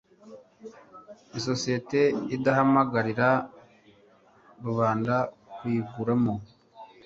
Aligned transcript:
isosiyete 1.37 2.01
idahamagarira 2.35 3.29
rubanda 4.65 5.15
kuyiguramo 5.53 6.33